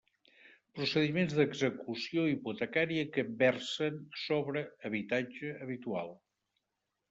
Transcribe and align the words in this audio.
Procediments 0.77 1.35
d'execució 1.39 2.23
hipotecària 2.31 3.05
que 3.19 3.27
versen 3.43 4.03
sobre 4.25 4.67
habitatge 4.93 5.57
habitual. 5.67 6.15